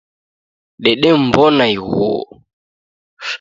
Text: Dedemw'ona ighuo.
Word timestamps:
Dedemw'ona 0.83 1.65
ighuo. 1.75 2.21